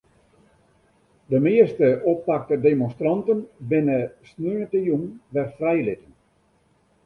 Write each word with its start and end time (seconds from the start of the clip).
De 1.33 1.39
measte 1.47 1.89
oppakte 2.13 2.55
demonstranten 2.67 3.39
binne 3.69 3.99
sneontejûn 4.31 5.05
wer 5.33 5.47
frijlitten. 5.57 6.13